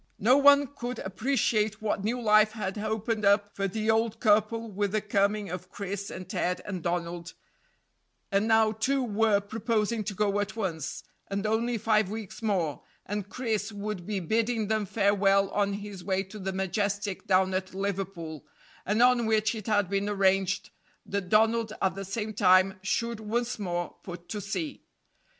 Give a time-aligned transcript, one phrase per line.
[0.17, 4.93] No one could appreciate what new life had opened up for the old couple with
[4.93, 7.35] the coming of Chris and Ted and Donald,
[8.31, 13.29] and now two were proposing to go at once, and only five weeks more, and
[13.29, 18.43] Chris would be bidding them farewell on his way to the Majestic down at Liverpool,
[18.87, 20.71] and on which it had been arranged
[21.05, 24.83] that Donald at the same time should once more put to sea.